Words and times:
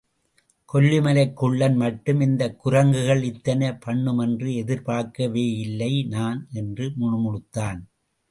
கொல்லிமலைக் 0.73 1.33
குள்ளன் 1.33 1.75
மட்டும், 1.75 2.21
இந்தக் 2.21 2.59
குரங்குகள் 2.59 3.23
இத்தனை 3.23 3.67
பண்ணுமென்று 3.69 4.49
எதிர்பார்க்கவேயில்லை 4.63 6.07
நான், 6.07 6.47
என்று 6.53 6.91
முணுமுணுத்தான். 6.99 7.79